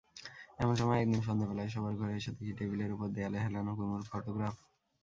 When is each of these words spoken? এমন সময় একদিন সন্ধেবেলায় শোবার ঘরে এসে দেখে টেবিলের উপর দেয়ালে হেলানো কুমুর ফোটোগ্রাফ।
এমন 0.59 0.75
সময় 0.75 0.99
একদিন 0.99 1.21
সন্ধেবেলায় 1.21 1.71
শোবার 1.73 1.93
ঘরে 1.95 2.13
এসে 2.15 2.31
দেখে 2.31 2.53
টেবিলের 2.59 2.93
উপর 2.95 3.07
দেয়ালে 3.15 3.39
হেলানো 3.45 3.71
কুমুর 3.77 4.01
ফোটোগ্রাফ। 4.09 4.55